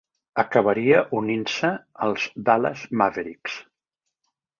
Acabaria 0.43 1.01
unint-se 1.19 1.69
als 2.07 2.25
Dallas 2.47 2.87
Mavericks. 3.03 3.59